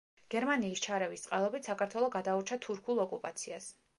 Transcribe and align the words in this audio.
გერმანიის 0.35 0.79
ჩარევის 0.85 1.25
წყალობით 1.25 1.69
საქართველო 1.71 2.09
გადაურჩა 2.17 2.59
თურქულ 2.67 3.05
ოკუპაციას. 3.07 3.71